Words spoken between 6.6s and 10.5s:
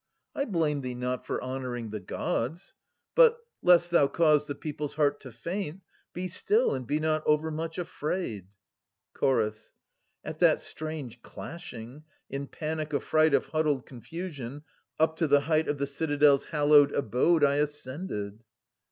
and be not overmuch afraid. Chorus. {AnU 3.) At